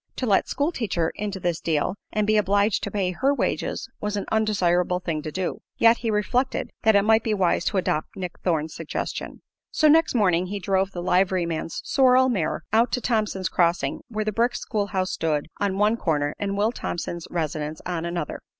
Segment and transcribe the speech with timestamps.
[0.15, 4.17] To let "school teacher" into this deal and be obliged to pay her wages was
[4.17, 8.15] an undesirable thing to do; yet he reflected that it might be wise to adopt
[8.17, 9.43] Nick Thorne's suggestion.
[9.69, 14.31] So next morning he drove the liveryman's sorrel mare out to Thompson's Crossing, where the
[14.31, 18.39] brick school house stood on one corner and Will Thompson's residence on another.